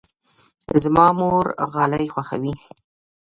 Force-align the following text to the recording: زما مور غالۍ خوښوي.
زما 0.81 1.07
مور 1.19 1.45
غالۍ 1.73 2.05
خوښوي. 2.13 2.53